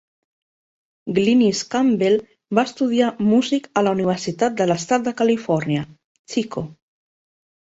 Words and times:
Glynnis 1.17 1.59
Campbell 1.75 2.17
va 2.59 2.63
estudiar 2.69 3.11
músic 3.27 3.69
a 3.75 3.83
la 3.89 3.93
Universitat 3.99 4.57
de 4.63 4.67
l'Estat 4.73 5.07
de 5.11 5.15
Califòrnia, 5.23 5.85
Chico. 6.35 6.67